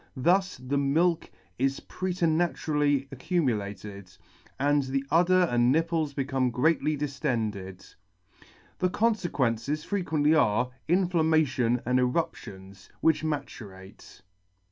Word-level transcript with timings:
Thus 0.17 0.57
the 0.57 0.79
milk 0.79 1.29
is 1.59 1.79
preternaturally 1.79 3.07
accumulated, 3.11 4.11
and 4.59 4.81
the 4.81 5.05
udder 5.11 5.43
and 5.43 5.71
nipples 5.71 6.15
become 6.15 6.49
greatly 6.49 6.97
diftended. 6.97 7.93
The 8.79 8.89
confequences 8.89 9.85
frequently 9.85 10.33
are, 10.33 10.71
inflamma 10.89 11.45
tion 11.45 11.81
and 11.85 11.99
eruptions, 11.99 12.89
which 13.01 13.21
maturate. 13.23 14.21